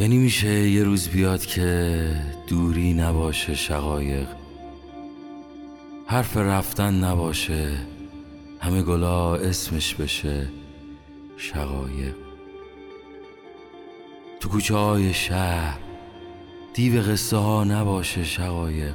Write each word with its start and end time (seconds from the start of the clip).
یعنی 0.00 0.18
میشه 0.18 0.68
یه 0.68 0.84
روز 0.84 1.08
بیاد 1.08 1.46
که 1.46 2.12
دوری 2.46 2.92
نباشه 2.92 3.54
شقایق. 3.54 4.26
حرف 6.06 6.36
رفتن 6.36 7.04
نباشه 7.04 7.72
همه 8.60 8.82
گلا 8.82 9.34
اسمش 9.34 9.94
بشه 9.94 10.48
شقایق. 11.36 12.14
تو 14.40 14.48
کوچه 14.48 14.74
های 14.76 15.14
شهر 15.14 15.78
دیو 16.74 17.02
قصه 17.02 17.36
ها 17.36 17.64
نباشه 17.64 18.24
شقایق. 18.24 18.94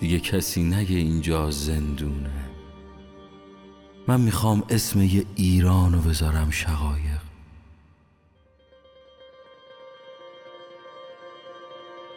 دیگه 0.00 0.20
کسی 0.20 0.62
نگه 0.62 0.96
اینجا 0.96 1.50
زندونه. 1.50 2.50
من 4.08 4.20
می‌خوام 4.20 4.62
اسم 4.70 5.02
یه 5.02 5.24
ایران 5.34 5.92
رو 5.92 6.00
بذارم 6.00 6.50
شقایق. 6.50 7.25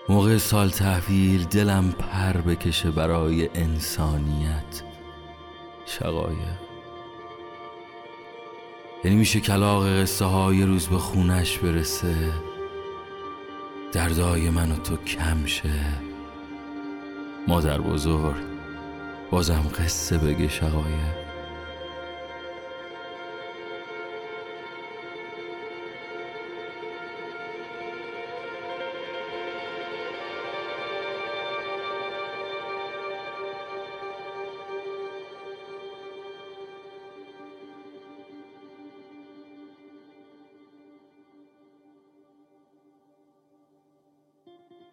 موقع 0.10 0.38
سال 0.38 0.70
تحویل 0.70 1.44
دلم 1.44 1.92
پر 1.92 2.42
بکشه 2.42 2.92
برای 2.92 3.50
انسانیت. 3.56 4.84
شقایق. 5.86 6.38
یعنی 9.04 9.18
میشه 9.18 9.40
کلاق 9.40 10.02
قصه 10.02 10.26
های 10.26 10.64
روز 10.64 10.88
به 10.88 10.98
خونش 10.98 11.58
برسه. 11.58 12.16
دردای 13.92 14.50
من 14.50 14.72
و 14.72 14.76
تو 14.76 14.98
کم 14.98 15.46
شه. 15.46 15.86
مادر 17.48 17.82
بزرگ 17.82 18.44
بازم 19.32 19.72
قصه 19.80 20.18
بگه 20.18 20.48
شقایق. 20.48 21.29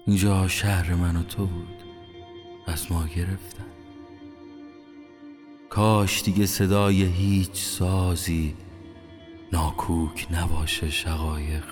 اینجا 0.07 0.49
شهر 0.49 0.95
من 0.95 1.17
و 1.17 1.23
تو 1.23 1.47
بود. 1.47 1.77
از 2.67 2.93
ما 2.93 3.07
گرفتن. 3.07 3.67
کاش 5.71 6.23
دیگه 6.23 6.47
صدای 6.47 7.03
هیچ 7.03 7.55
سازی 7.55 8.55
ناکوک 9.53 10.27
نباشه 10.31 10.91
شقایق. 10.91 11.65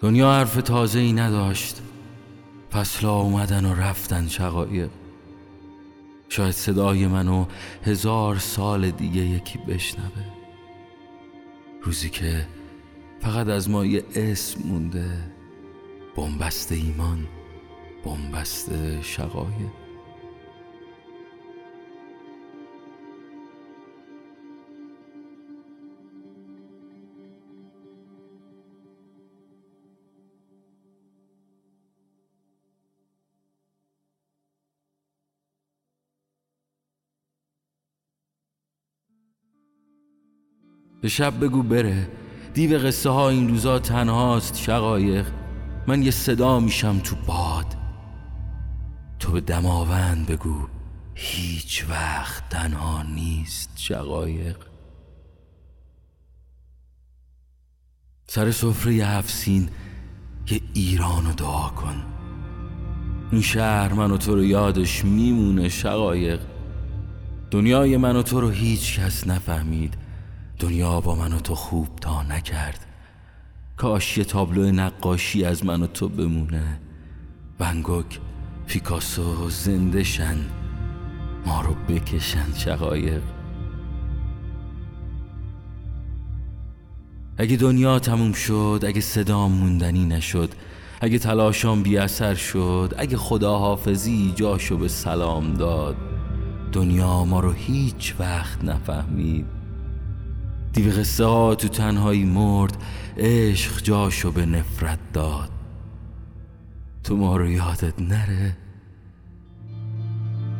دنیا 0.00 0.32
حرف 0.32 0.54
تازه 0.54 0.98
ای 0.98 1.12
نداشت. 1.12 1.82
فصلا 2.72 3.14
اومدن 3.14 3.64
و 3.64 3.74
رفتن 3.74 4.28
شقایق. 4.28 4.90
شاید 6.28 6.54
صدای 6.54 7.06
منو 7.06 7.46
هزار 7.84 8.38
سال 8.38 8.90
دیگه 8.90 9.20
یکی 9.20 9.58
بشنوه. 9.58 10.24
روزی 11.82 12.10
که 12.10 12.46
فقط 13.26 13.48
از 13.48 13.70
ما 13.70 13.84
یه 13.84 14.04
اسم 14.14 14.60
مونده. 14.68 15.10
بنبست 16.16 16.72
ایمان 16.72 17.26
بنبست 18.04 18.70
شقایق. 19.02 19.70
به 41.00 41.08
شب 41.08 41.44
بگو 41.44 41.62
بره. 41.62 42.25
دیو 42.56 42.78
قصه 42.78 43.10
ها 43.10 43.28
این 43.28 43.48
روزا 43.48 43.78
تنهاست 43.78 44.56
شقایق. 44.56 45.26
من 45.86 46.02
یه 46.02 46.10
صدا 46.10 46.60
میشم 46.60 46.98
تو 46.98 47.16
باد. 47.26 47.66
تو 49.18 49.32
به 49.32 49.40
دماوند 49.40 50.26
بگو 50.26 50.68
هیچ 51.14 51.86
وقت 51.90 52.48
تنها 52.48 53.02
نیست 53.02 53.70
شقایق. 53.76 54.56
سر 58.26 58.50
سفره 58.50 58.92
هفسین 58.92 59.68
یه 60.50 60.60
ایرانو 60.74 61.32
دعا 61.32 61.68
کن. 61.68 62.02
این 63.32 63.42
شهر 63.42 63.92
من 63.92 64.10
و 64.10 64.16
تو 64.16 64.34
رو 64.34 64.44
یادش 64.44 65.04
میمونه 65.04 65.68
شقایق. 65.68 66.40
دنیای 67.50 67.96
من 67.96 68.16
و 68.16 68.22
تو 68.22 68.40
رو 68.40 68.50
هیچ 68.50 69.00
کس 69.00 69.26
نفهمید. 69.26 70.05
دنیا 70.58 71.00
با 71.00 71.14
من 71.14 71.32
و 71.32 71.38
تو 71.38 71.54
خوب 71.54 71.88
تا 72.00 72.22
نکرد. 72.22 72.86
کاش 73.76 74.18
یه 74.18 74.24
تابلو 74.24 74.72
نقاشی 74.72 75.44
از 75.44 75.64
من 75.64 75.82
و 75.82 75.86
تو 75.86 76.08
بمونه. 76.08 76.80
ونگوک 77.60 78.20
پیکاسو 78.66 79.50
زنده 79.50 80.02
شن. 80.02 80.36
ما 81.46 81.60
رو 81.60 81.74
بکشن 81.74 82.52
شقایق. 82.56 83.22
اگه 87.38 87.56
دنیا 87.56 87.98
تموم 87.98 88.32
شد 88.32 88.84
اگه 88.86 89.00
صدام 89.00 89.52
موندنی 89.52 90.04
نشد 90.04 90.50
اگه 91.00 91.18
تلاشام 91.18 91.82
بی 91.82 91.98
اثر 91.98 92.34
شد 92.34 92.94
اگه 92.98 93.16
خدا 93.16 93.58
حافظی 93.58 94.32
جاشو 94.36 94.76
به 94.76 94.88
سلام 94.88 95.54
داد 95.54 95.96
دنیا 96.72 97.24
ما 97.24 97.40
رو 97.40 97.52
هیچ 97.52 98.14
وقت 98.18 98.64
نفهمید. 98.64 99.55
دیو 100.76 100.90
قصه 100.90 101.54
تو 101.54 101.68
تنهایی 101.68 102.24
مرد 102.24 102.76
عشق 103.16 103.82
جاشو 103.82 104.32
به 104.32 104.46
نفرت 104.46 104.98
داد. 105.12 105.48
تو 107.04 107.16
ما 107.16 107.36
رو 107.36 107.50
یادت 107.50 108.02
نره؟ 108.02 108.56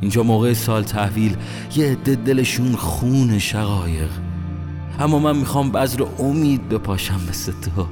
اینجا 0.00 0.22
موقع 0.22 0.52
سال 0.52 0.82
تحویل 0.82 1.36
یه 1.76 1.86
عده 1.86 2.14
دلشون 2.14 2.72
خون 2.76 3.38
شقایق. 3.38 4.10
اما 5.00 5.18
من 5.18 5.36
می‌خوام 5.36 5.72
بذر 5.72 6.04
امید 6.18 6.68
بپاشم 6.68 7.20
مثل 7.28 7.52
تو. 7.52 7.86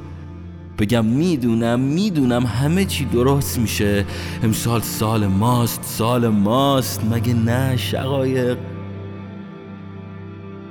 بگم 0.78 1.04
می‌دونم 1.04 1.80
می‌دونم 1.80 2.46
همه 2.46 2.84
چی 2.84 3.04
درست 3.04 3.58
میشه. 3.58 4.06
امسال 4.42 4.80
سال 4.80 5.26
ماست 5.26 5.84
سال 5.84 6.28
ماست 6.28 7.04
مگه 7.04 7.34
نه 7.34 7.76
شقایق؟ 7.76 8.58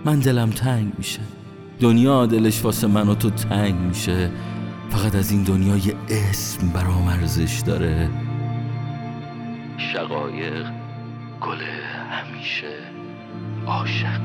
من 0.05 0.19
دلم 0.19 0.49
تنگ 0.49 0.93
میشه. 0.97 1.21
دنیا 1.79 2.25
دلش 2.25 2.63
واسه 2.63 2.87
من 2.87 3.09
و 3.09 3.15
تو 3.15 3.29
تنگ 3.29 3.75
میشه. 3.75 4.29
فقط 4.89 5.15
از 5.15 5.31
این 5.31 5.43
دنیا 5.43 5.77
یه 5.77 5.95
اسم 6.09 6.67
برام 6.67 7.07
ارزش 7.07 7.61
داره. 7.65 8.09
شقایق 9.77 10.65
گل 11.41 11.61
همیشه 12.09 12.73
عاشق. 13.65 14.19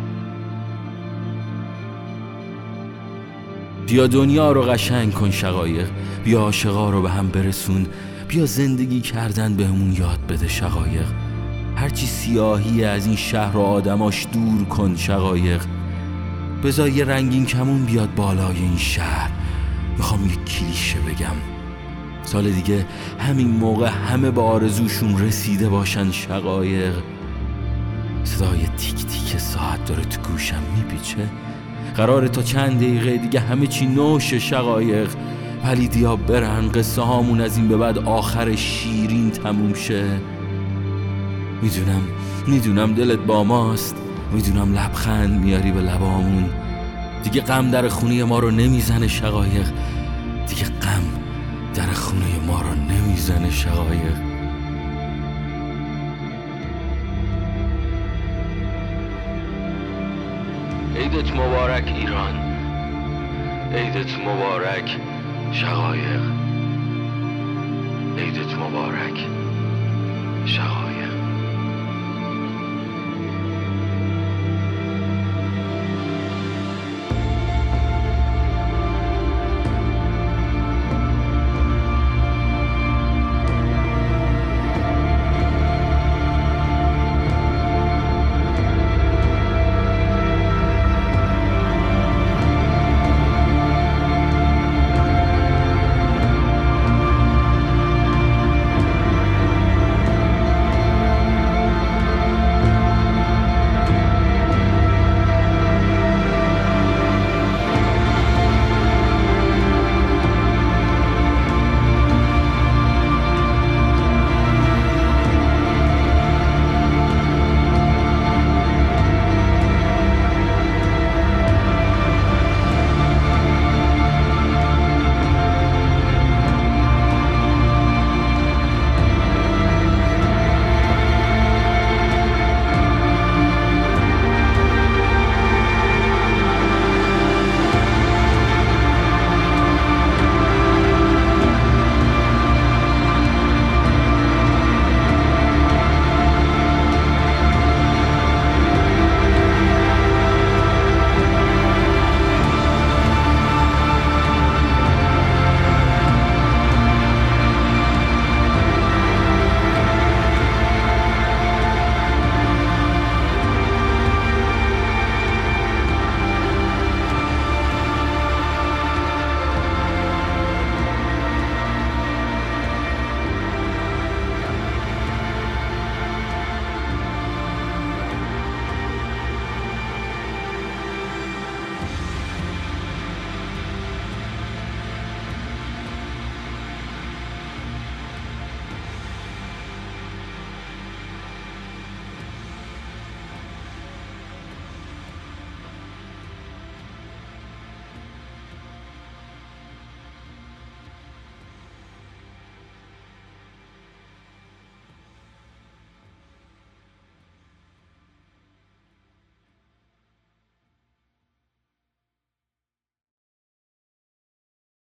بیا 3.86 4.06
دنیا 4.06 4.52
رو 4.52 4.62
قشنگ 4.62 5.12
کن 5.12 5.30
شقایق. 5.30 5.88
بیا 6.24 6.40
عاشقا 6.40 6.90
رو 6.90 7.02
به 7.02 7.10
هم 7.10 7.28
برسون. 7.28 7.86
بیا 8.28 8.46
زندگی 8.46 9.00
کردن 9.00 9.54
بهمون 9.54 9.92
یاد 9.92 10.18
بده 10.28 10.48
شقایق. 10.48 11.06
هرچی 11.76 12.06
سیاهی 12.06 12.84
از 12.84 13.06
این 13.06 13.16
شهر 13.16 13.56
و 13.56 13.60
آدماش 13.60 14.26
دور 14.32 14.64
کن 14.64 14.96
شقایق. 14.96 15.62
بذار 16.64 16.88
یه 16.88 17.04
رنگین 17.04 17.46
کمون 17.46 17.84
بیاد 17.84 18.14
بالای 18.14 18.56
این 18.56 18.76
شهر. 18.76 19.30
می‌خوام 19.96 20.26
یه 20.26 20.36
کلیشه 20.36 20.98
بگم. 20.98 21.36
سال 22.24 22.50
دیگه 22.50 22.86
همین 23.18 23.48
موقع 23.48 23.88
همه 23.88 24.30
به 24.30 24.40
آرزوشون 24.40 25.18
رسیده 25.18 25.68
باشن 25.68 26.10
شقایق. 26.10 26.94
صدای 28.24 28.66
تیک 28.76 29.06
تیک 29.06 29.38
ساعت 29.38 29.84
داره 29.84 30.04
تو 30.04 30.20
گوشم 30.20 30.62
میپیچه. 30.76 31.28
قراره 31.96 32.28
تا 32.28 32.42
چند 32.42 32.76
دقیقه 32.76 33.16
دیگه 33.16 33.40
همه 33.40 33.66
چی 33.66 33.86
نوش 33.86 34.34
شقایق. 34.34 35.10
ولی 35.64 35.88
دیا 35.88 36.16
برن 36.16 36.68
قصه 36.68 37.02
هامون 37.02 37.40
از 37.40 37.56
این 37.56 37.68
به 37.68 37.76
بعد 37.76 37.98
آخر 37.98 38.56
شیرین 38.56 39.30
تموم 39.30 39.74
شه. 39.74 40.04
می‌دونم 41.62 42.02
می‌دونم 42.46 42.94
دلت 42.94 43.18
با 43.18 43.44
ماست. 43.44 43.96
می‌دونم 44.32 44.72
لبخند 44.72 45.40
میاری 45.40 45.72
به 45.72 45.80
لبامون. 45.80 46.50
دیگه 47.22 47.40
غم 47.40 47.70
در 47.70 47.88
خونه 47.88 48.24
ما 48.24 48.38
رو 48.38 48.50
نمی‌زنه 48.50 49.08
شقایق. 49.08 49.66
دیگه 50.48 50.64
غم 50.64 51.02
در 51.74 51.92
خونه 51.92 52.24
ما 52.46 52.62
رو 52.62 52.74
نمی‌زنه 52.74 53.50
شقایق. 53.50 54.16
عیدت 60.96 61.32
مبارک 61.32 61.86
ایران. 61.96 62.34
عیدت 63.74 64.18
مبارک 64.18 64.96
شقایق. 65.52 66.20
عیدت 68.18 68.54
مبارک 68.54 69.26
شقایق. 70.46 70.87